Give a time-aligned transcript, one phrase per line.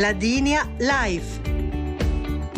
[0.00, 1.42] Ladinia Live.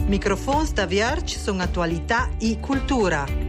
[0.07, 3.42] Microfons da Vierge sono attualità e cultura.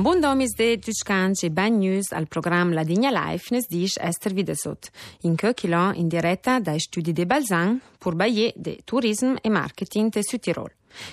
[0.00, 4.88] Bondaumizde Gjyçkan që i ben njës al programma La Digna Life në zdish Ester Videsot,
[5.28, 10.08] in kë kilon in diretta dai studi de Balzan, pur baje de Tourism e marketing
[10.14, 10.70] të Sütirol.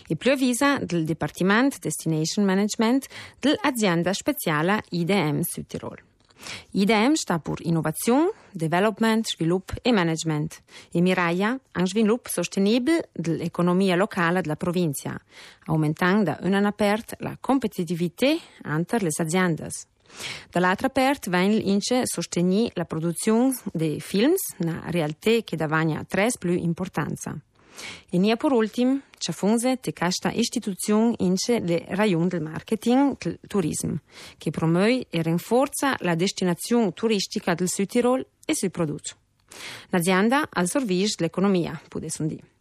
[0.07, 3.09] I plövisa del Departiment Destination Management
[3.43, 5.99] dell'azienda speciale IDM Sütirol.
[6.71, 14.41] IDM sta per Innovation, Development, Svilup e Management e miraia un sviluppo sostenibile dell'economia locale
[14.41, 15.19] della provincia,
[15.65, 18.33] aumentando da una parte la competitività
[18.63, 19.69] entre le aziende.
[20.49, 26.51] Dall'altra parte viene ince sostenere la produzione dei films, una realtà che davagna tre più
[26.51, 27.37] importanza.
[28.09, 33.39] E nia por ultim, ce funze te casta istituzione ince le rayon del marketing del
[33.47, 33.99] turismo,
[34.37, 39.15] che promuove e rinforza la destinazione turistica del Südtirol e si produce.
[39.89, 42.55] L'azienda al servizio dell'economia, può dire.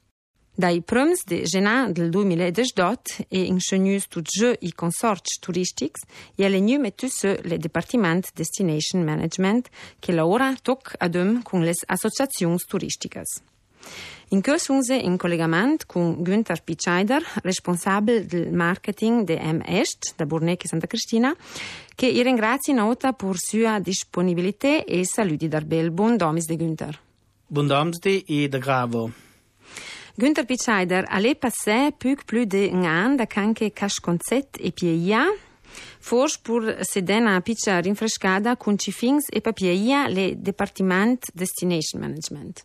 [0.59, 6.01] Dai prums de genà del 2018 e ingenius tut je i consorci turistics
[6.35, 11.85] e alle nu metu se le Departiment Destination Management che lavora toc adem con les
[11.85, 13.43] associazioni turisticas.
[14.31, 20.67] In Cursunse in collegamento con Günther Pitscheider, responsabile del marketing de M Est, da Burnecchi
[20.67, 21.33] Santa Cristina,
[21.95, 25.93] che i ringrazio nota per sua disponibilità e saluti darbel.
[25.93, 27.01] Buon domis de Günther.
[27.47, 29.13] Buon domis e de gravo.
[30.17, 35.33] Günther Pitscheider, alle passé puc plus de un an da canche cash concet e pieia,
[36.01, 42.65] Forse pur sedena piccia rinfrescada con cifings e papieia le Departiment Destination Management.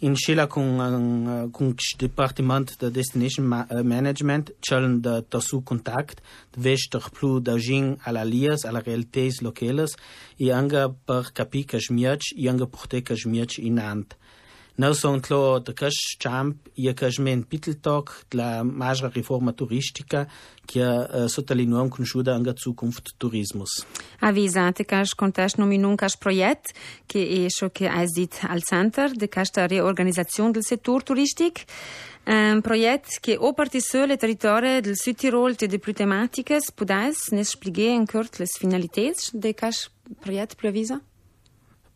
[0.00, 3.46] In Scilla con, con il Dipartimento de Destination
[3.82, 6.20] Management c'è da tassu contact,
[6.58, 9.94] vester più da gin alla lias, alla realités locales,
[10.36, 13.56] e anche per capire che smiec, e anche portare che smiec
[14.76, 20.28] Nelson Claude Cășciamp e Cășmen Piteltoc de la majora reforma turistică
[20.64, 23.86] che uh, eh, sottolineam cum ajuda în Zukunft Tourismus.
[24.20, 26.70] Avizate că aș contaș nominun caș proiect,
[27.06, 31.58] che e șo che a zit al center de cașta reorganizațion del sector turistic,
[32.52, 37.34] un proiect che o partisă le teritoare del Sud Tirol te de plus tematică, pudeți
[37.34, 39.76] ne spieghe în curt les finalități de caș
[40.20, 41.02] proiect previză?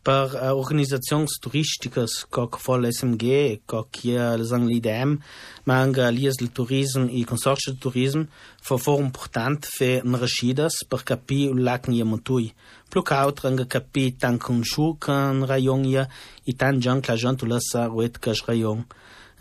[0.03, 5.19] Per uh, organizações turísticas que fala SMG, que é l'IDM,
[5.63, 8.27] mas anche lias del turismo e consórcio de turismo,
[8.61, 12.53] foi foram importante fe naraxidas per capi o lac nia montui.
[12.89, 15.83] Plus que altre anche capi tan consciu can rayon
[16.47, 18.85] e tan jan que la gente lassa ruet cas rayon.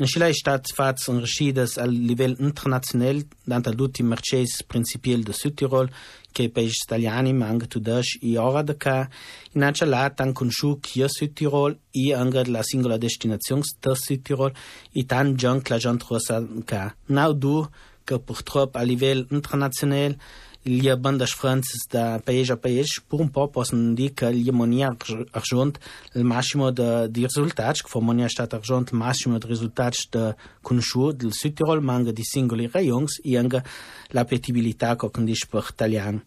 [0.06, 5.90] Chile stat fats naraxidas a nível internacional, dant l'ultim marchés principiel de Südtirol,
[6.32, 9.06] che i paesi italiani, ma anche tudash e ora da ca,
[9.52, 14.54] in accia là tan conosciu che Südtirol e anche la singola destinazione da Südtirol
[14.90, 16.94] e tan già la gente rosa ca.
[17.08, 17.68] Nau du,
[18.02, 20.18] che purtroppo a livello internazionale
[20.64, 24.96] lhe bandas frances de país a país, por um pouco posso dizer que lhe monia
[25.32, 25.78] argent
[26.14, 30.34] o máximo de, de resultados, que foi monia estado argent o máximo de resultados de
[30.62, 32.70] conhecer do Südtirol, manga de single e
[33.24, 33.64] e anga
[34.14, 36.22] a apetibilidade é que diz por italiano.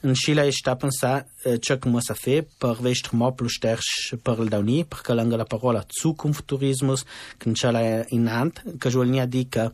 [0.00, 4.38] în Chile este sa eh, chak mas a fe per vestr ma plus sterch per
[4.38, 7.04] el dauni, per că langa la parola zukunfturismus,
[7.38, 9.70] ken chala inant, que jo nia di que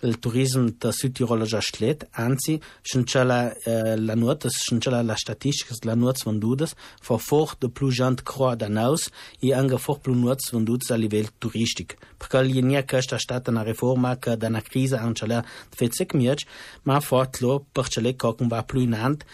[0.00, 4.78] el turism ta südtiroler ja schlet, anzi, și în chala eh, la nord, și în
[4.78, 9.52] chala la statistiques la nuot vendudes, fa fort de plus jant croa de danaus, i
[9.52, 11.96] anga fort plus nuot vendudes a nivel turistic.
[12.16, 15.44] Per que li nia que sta stata na reforma que da na crisa an chala
[15.76, 16.46] fetzek mirch,
[16.82, 19.24] ma fortlo per chale koken va plus inant,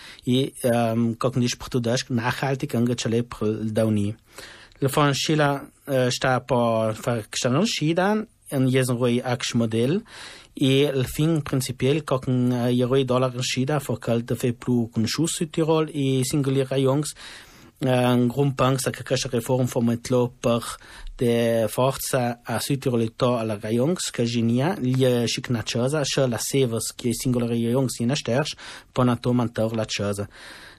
[0.64, 4.14] um, cocken di português nachhaltig il dauni.
[4.88, 5.60] Fan Schiller
[6.40, 10.02] per far kstanon schidan en jesen roi aksh model
[10.54, 15.06] e il fin principiel cocken uh, jeroi dollar schida for kal de fe plu kun
[15.06, 17.14] chus Tirol e singoli rayons
[17.80, 20.62] grumpang sa kakasha reform formatlo per
[21.18, 27.12] de forza a Südtirolito alla rayons que genia lia chicna chosa che la sevas che
[27.12, 28.56] singola rayons ina sterch
[28.92, 29.84] ponato mantor la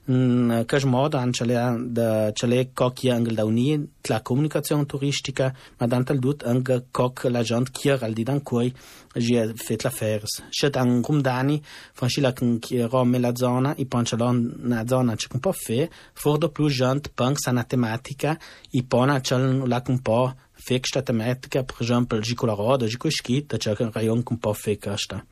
[0.08, 1.54] in cash modo an chale
[1.92, 7.24] da chale coc ia angel da uni la comunicazione turistica ma dantal dut anche coc
[7.24, 8.72] la gent kier al di dan cui
[9.14, 10.42] j'ai fait la fers.
[10.50, 11.60] Chet an grum dani
[11.92, 16.38] franchila con chi rome la zona i panchalon na zona c'è un po' fe for
[16.38, 18.38] do plus gent punk sa tematica
[18.70, 23.56] i pona chal la un po' feksta tematica, per esempio, gico la roda, gico schit,
[23.56, 25.24] c'è un rayon un po' fekasta.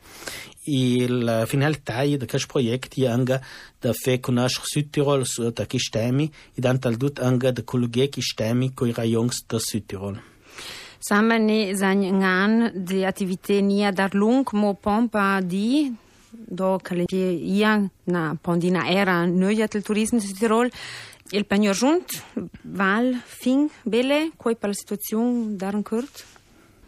[0.64, 3.40] E la finalità di questo progetto è anche
[3.78, 8.20] da fare conoscere Südtirol su da che stemi e dantal dut anche da collegare che
[8.22, 10.20] stemi con i rayons da Südtirol.
[10.98, 15.94] Sama ne zanj ngan de attività nia dar lung mo pompa di
[16.46, 20.70] do kale ia na pondina era noia del turismo di Tirol
[21.30, 22.22] il pagno junt
[22.62, 26.24] val fin bele coi per la situazione dar curt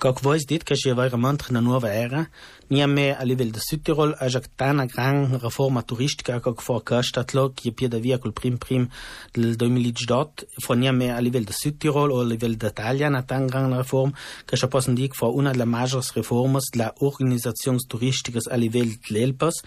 [0.03, 2.27] Как voi dit che ci vai ramant na nuova era,
[2.67, 7.31] ni me a livello de Südtirol a già tana gran reforma turistica che for castat
[7.31, 8.89] lo che pieda via col prim prim
[9.31, 13.47] del 2018, for ni me a livello de Südtirol o a livello d'Italia na tan
[13.47, 14.11] gran reform
[14.43, 19.63] che ci possono dir for una delle majors reformas la organizazions turisticas a livello d'Elpas,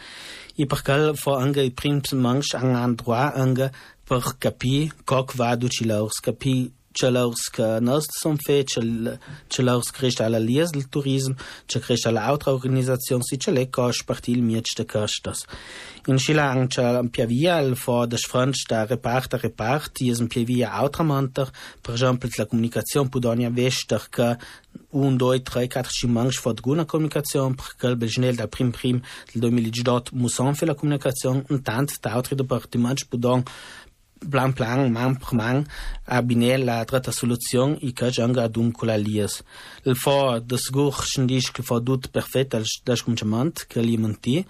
[0.54, 3.72] e per cal for anche i prims manch an an droit anche
[4.04, 6.72] per capire coc va duci leurs capire
[9.91, 11.35] Krišt ala lies del turism,
[11.67, 15.45] če krišt ala autra organizacion si čele koš partil mieć de kostos.
[16.09, 20.71] In šila ang čel piavia al fo des franč da repart a repart, jes piavia
[20.73, 21.51] autra monter,
[21.81, 24.37] per exemple la comunicazion pudonia vester ka
[24.91, 29.01] un, doi, tre, quatre chimangs fot guna comunicazion, per quel belgenel da prim prim
[29.33, 33.45] del 2018 muson fe la comunicazion, un tant da altri departiments pudon
[34.29, 35.65] plan plan man per man
[36.05, 39.43] a bine la trata soluzione i ca janga dum con la lias
[39.83, 42.65] il fo de sgur schndisch che fo dut perfet al
[43.03, 44.45] cominciamento che li monti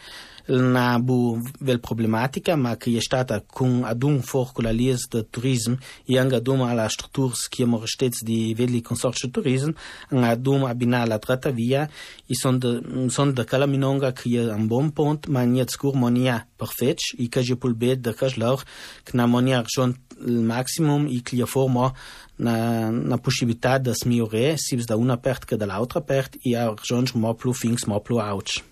[0.48, 5.26] na bu vel problematica ma che è stata con adun for con la lias de
[5.30, 5.74] turism
[6.06, 9.72] i anga dum alla strutturs che mo stets di veli consorzio turism
[10.10, 11.90] anga dum abina la trata via
[12.28, 15.96] i son de son de cala minonga che è un buon pont ma ni sgur
[15.96, 18.64] monia perfet i ca je pul bet de ca lor
[19.04, 19.96] che na monia schon
[20.26, 21.92] il maximum i clia forma
[22.38, 27.06] na, na possibilità da smiore sibs da una pert che dall'altra pert i a schon
[27.14, 28.71] mo plu fings mo plu ouch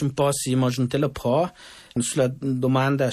[0.00, 1.52] un po' si immaginate pro
[1.94, 3.10] sulla domanda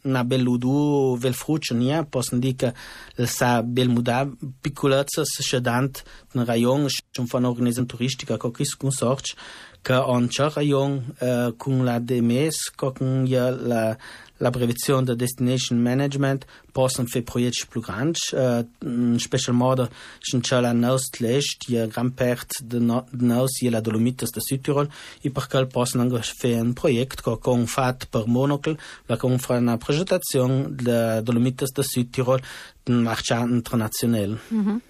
[0.00, 4.28] se na belludu vel fruccia possono dire che sa bel muda
[4.60, 6.02] piccolezza se dant
[6.32, 9.36] na rayon schon von organisazione turistica co chis consorcio
[9.82, 13.96] che on c'è rayon uh, con la DMS con la
[14.42, 20.60] la prevenzione da destination management possono fare progetti più grandi, uh, in special modo c'è
[20.60, 24.90] la Naust Lest, die gran parte de Naust, la Dolomites de Südtirol,
[25.20, 29.38] e per quel possono anche fare un progetto che con fatto per Monocle, la con
[29.38, 32.40] fa una presentazione de Dolomites de Südtirol,
[32.84, 34.38] un marchand internazionale.
[34.52, 34.80] Mm -hmm.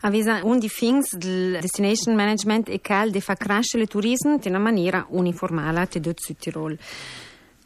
[0.00, 4.50] Avisa un di things del destination management e cal de fa crescere il turismo in
[4.50, 6.78] una maniera uniformale te dot Südtirol.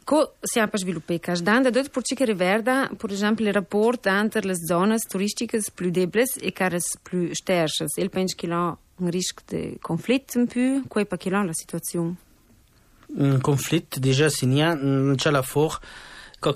[0.05, 4.41] Co si pa sviluppare cada da dot porci che riverda, per esempio, il rapporto entre
[4.41, 7.85] le zone turistiche più deboli e quelle più sterche.
[7.97, 12.15] Il penso che là un rischio di conflitto un po', qual è la situazione?
[13.17, 15.79] Un conflitto, già, si non c'è la for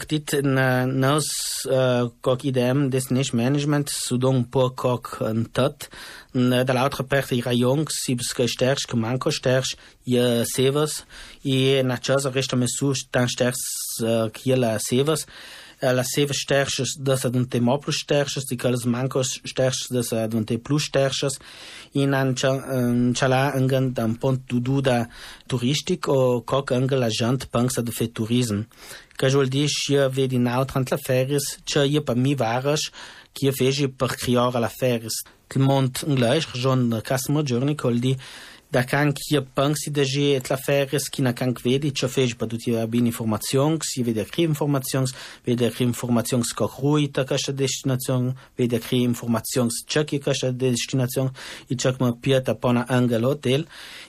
[0.08, 1.26] dit na nos
[1.66, 5.90] uh, kak idem destination management sudong po kak een tat
[6.34, 11.04] da l'altra parte i rayong sibs que sterch que manco sterch i severs
[11.44, 13.28] i na casa resta mesu tan
[15.84, 18.86] sterch uh, kia la severs la seva sterchas das adunte mo plus sterchas di calas
[18.86, 21.40] mancos sterchas das adunte plus sterchas
[21.94, 25.08] in an chala angan dan pont duda
[25.48, 28.64] turistic o coc anga la gent pensa de fer turism
[29.18, 32.92] que jo dir chia vedi nau trant la feris cha ia pa mi varas
[33.34, 35.24] qui fece per criare la feris
[35.56, 38.18] il mont anglais jon customer journey col di
[38.74, 42.34] da kan kia pensi da je et la feres ki na kan vedi cho fej
[42.40, 45.14] pa duti bin informations si vede kri informations
[45.46, 51.30] vede kri informations ko rui ta ka destination vede kri informations cha ki ka destination
[51.70, 53.62] i chak ma pieta pona angel hotel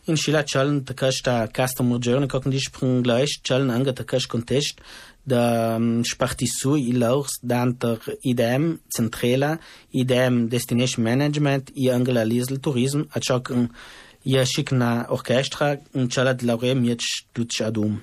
[0.06, 4.04] in shila chaln ta ka sta customer journey ko ndi sprung gleich chaln anga ta
[4.04, 4.80] ka contest
[5.26, 9.58] da spartisu i leurs danter idem centrala
[9.92, 13.48] idem destination management i angela lisel tourism a chak
[15.92, 17.02] in čala de laure mieć
[17.32, 18.00] tuč adum.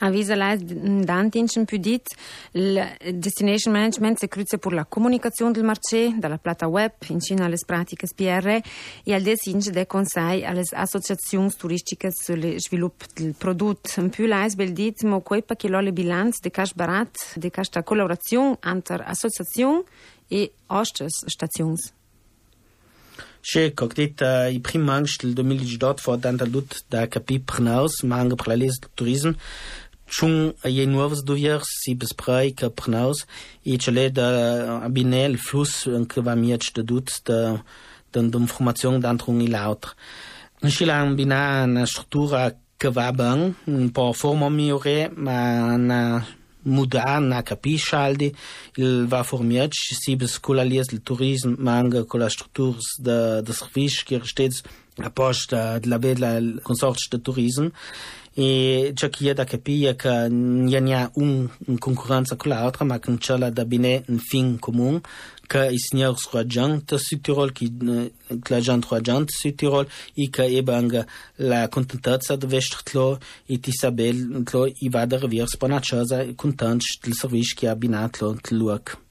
[0.00, 2.06] Avisa d'antinchen più dit
[2.52, 2.78] il
[3.14, 8.06] destination management si cruzza per la comunicazione del marché dalla plata web incina alle pratiche
[8.14, 8.60] PR
[9.04, 14.00] e al desinge de consei alle associazioni turistiche sul sviluppo del prodotto.
[14.00, 17.50] Un più lei bel dit mo quei che lo le bilanz de cash barat de
[17.50, 19.82] cash collaborazione entre associazioni
[20.28, 21.97] e ostres stazioni.
[23.48, 28.36] Še, kako dit, i prim manjštel 2018 for dan da lut da kapi prnaus, manga
[28.36, 29.38] pralez turizm,
[30.08, 33.26] Chung je novos dovier si besprei que prenaus
[33.60, 37.60] e chale da abinel flus que va miech de dut de
[38.12, 39.94] de informação d'entre un e l'altre.
[40.62, 46.26] Nchila bina na structura que va bem, un po forma migliore, ma na
[46.62, 48.34] mudar na capiscialdi,
[48.76, 52.78] il va formiert si bes con la lies del turismo, ma anche con la struttura
[52.98, 53.52] de, de
[55.02, 57.70] a posta de la vedla consorcio de turismo
[58.38, 63.00] e già chi è da capire che non c'è un, un concorrenza con l'altra, ma
[63.00, 65.00] che c'è da bene un fin comune,
[65.44, 67.72] che i signori raggiunti su Tirol, che
[68.46, 71.04] la gente и su Tirol, e che ebbe anche
[71.36, 75.48] la contentezza di vestirlo e di sapere che va da riviere
[76.36, 79.07] contenti del servizio che ha abbinato il luogo.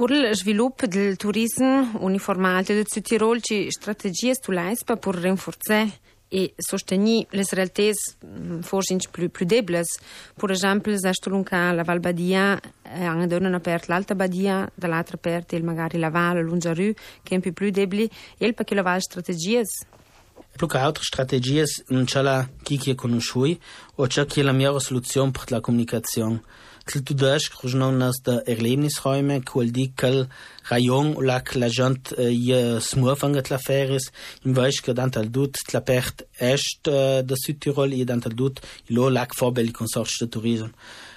[0.00, 5.92] Per il sviluppo del turismo uniformato del Südtirol, ci strategie sull'AISPA per rinforzare
[6.30, 9.82] e sostenir les realités mm, forse più, più deboli.
[10.34, 15.56] Per esempio, se lunga la Val Badia, eh, hanno donno aperto l'Alta Badia, dall'altra parte
[15.56, 19.64] il magari la Val, l'Ungiarù, che è più, più deboli, e perché la Val strategie.
[20.56, 23.58] Più che altre strategie non c'è la chi che conosciui
[23.96, 26.42] o c'è chi la migliore soluzione per la comunicazione.
[26.98, 27.92] Tudăș, crujnou
[28.24, 30.26] de erlebnisräume, quel di quel
[30.70, 34.10] rayon lac la gent je smurfanget la feris,
[34.44, 36.90] in weich que dant al dut la pert est
[37.30, 40.72] de Südtirol e dant al dut lo lac forbel i consorci de turisme.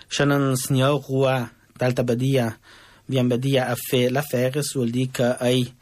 [0.09, 1.49] Shannon signor rua
[1.79, 2.57] d'alta badia,
[3.07, 5.73] vian badia a fe la feris, vuol di que ai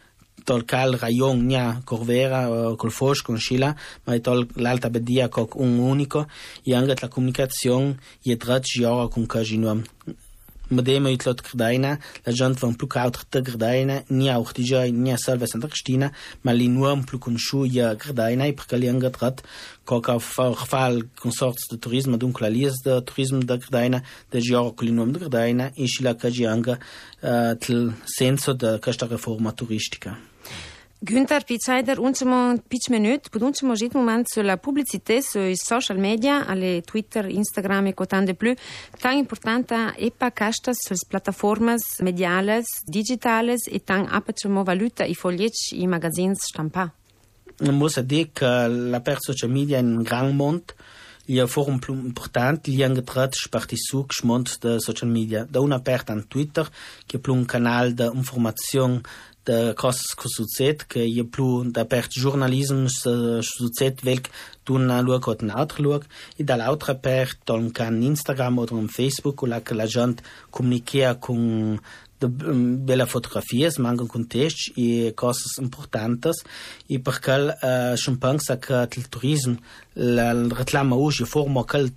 [0.43, 5.55] tol cal rayon nia corvera uh, col fos con scila ma tol l'alta bedia coc
[5.55, 6.27] un unico
[6.63, 9.83] e anche la comunicazione e drat giora con caginuam
[10.71, 14.93] Medema i tlot grdaina, la gent van pluk autr te grdaina, ni auch di jai,
[14.95, 16.07] ni a salve santa Cristina,
[16.48, 19.43] ma li nuam pluk un schu ja grdaina, i perché li angatrat,
[19.83, 24.00] coc a fal consorts de turisme, dunque la lies de turisme de grdaina,
[24.31, 28.55] de giora con li nuam de grdaina, e si la caji anga uh, tl senso
[28.55, 30.15] de questa reforma turistica.
[31.03, 36.84] Günther Pizzaider, ultimo pitch minut, pod ultimo žit moment sulla pubblicità sui social media, alle
[36.84, 38.53] Twitter, Instagram e cotande più,
[39.00, 45.72] tan importante e pa casta sulle piattaforme mediales, digitales e tan apacemo valuta i foglietch
[45.72, 46.93] i magazins stampa.
[47.62, 50.75] Man muss dire che la per social media in un gran mond,
[51.25, 55.10] il y a forum più importante, il y a angetrat sparti su geschmont de social
[55.10, 55.46] media.
[55.50, 56.67] Da una aperta en Twitter,
[57.05, 59.01] che è più un canale di informazione
[59.45, 64.29] da cosas que sucede, que je plu da pert jornalism sucede velk
[64.63, 66.03] tu na luog o na altre luog,
[66.38, 70.21] e da l'altra pert don can Instagram o don Facebook, o la que la gent
[70.51, 71.79] comuniquea con
[72.21, 76.43] de bella fotografias, mangan con textos e cosas importantes,
[76.88, 77.31] e perché
[77.63, 79.57] uh, schon pensa que il turismo
[79.95, 81.91] la reclama hoje forma aquele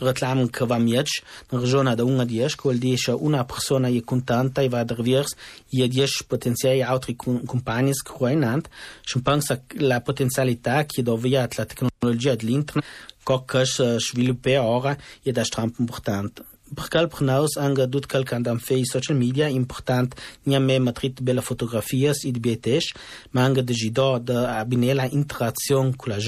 [0.00, 4.64] reclaman que vam iech, na región da unha diez, que deixa unha persona e contanta
[4.64, 5.36] e vai derviers
[5.72, 8.68] e a diez potenciai altri compagnis que ruinant,
[9.04, 12.84] și pensa la potenzialità che dovia la tecnologia dell'internet,
[13.22, 16.42] co che uh, sviluppe ora e da stramp importante.
[16.74, 22.24] Percal prenaus anga dut calcand am fei social media important nia me matrit bella fotografias
[22.24, 22.94] id bietesh,
[23.32, 26.18] ma anga de gido da abinela interazion cu la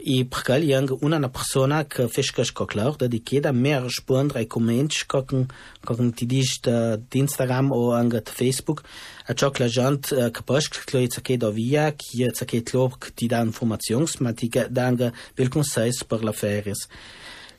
[0.00, 5.04] e percal yang una na persona que fez co clar dediquada mer responder ai comments
[5.04, 5.48] cocken
[5.84, 8.82] cocken ti dis de Instagram o anga de Facebook.
[9.26, 12.32] A ciò che la gente uh, capace che lo che da via che
[12.72, 16.88] lo che ti dà informazioni ma ti anche vel consigli per la feries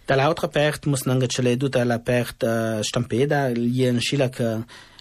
[0.05, 4.29] dall'altra parte muss anche ce le tutta la parte uh, stampeda gli en scila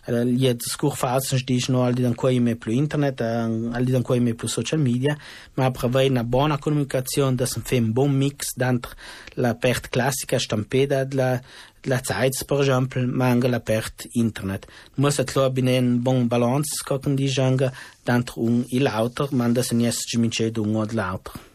[0.05, 4.21] che gli discurs façam diz no ali dan coi me pelo internet ali dan coi
[4.21, 5.17] me pelo social media
[5.55, 8.97] ma prevei na bona comunicazione da sem fem bon mix d'entre
[9.35, 11.41] la perte classica stampeda la
[11.85, 14.67] la Zeit, per esempio, ma anche la perte internet.
[14.95, 17.73] Muss et klar bin un bon balance, kocken die janga,
[18.05, 21.52] d'entre un e l'altro, ma da se nies gimince d'un o l'altro.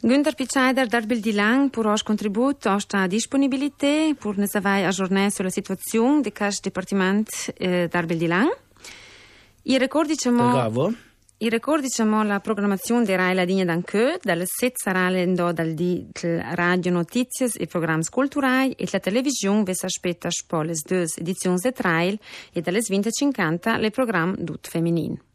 [0.00, 5.50] Günther Pizzaider, darbil di lang pour os contribut, osta disponibilité pour ne savai aggiornare sulla
[5.50, 7.28] situazione di cas departiment
[7.58, 8.48] eh, darbil di lang.
[9.62, 10.50] I ricordi diciamo...
[10.50, 10.94] Bravo.
[11.40, 15.72] I ricordi diciamo la programmazione di Rai La Digna d'Anche, dalle 7 sarà l'endo dal
[15.72, 20.28] di Radio Notizias e programmi culturali e la televisione vi aspetta
[20.62, 22.18] le due edizioni di Trail
[22.52, 25.26] e dalle 20.50 le programmi dut feminin.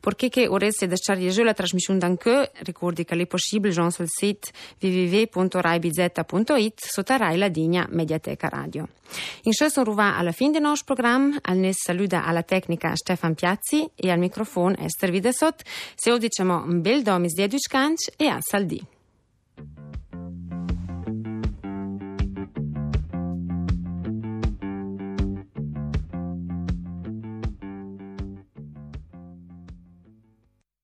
[0.00, 6.84] Perché che vorreste lasciare la trasmissione d'anche, ricordi che è possibile già sul sito www.raibz.it
[6.84, 8.88] sotto Rai La Digna Mediateca Radio.
[9.42, 13.88] In sono arrivati alla fine del nostro programma, al ne saluta alla tecnica Stefan Piazzi
[13.94, 15.62] e al microfono Esther Videsot.
[15.94, 17.68] Se lo diciamo un bel domis di Edwidge
[18.16, 18.95] e a Saldi.